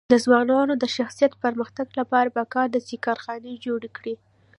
[0.11, 4.15] د ځوانانو د شخصي پرمختګ لپاره پکار ده چې کارخانې جوړې کړي.